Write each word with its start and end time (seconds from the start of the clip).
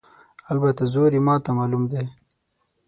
البته 0.51 0.83
زور 0.93 1.11
یې 1.17 1.21
ماته 1.27 1.51
معلوم 1.57 1.83
دی. 1.91 2.05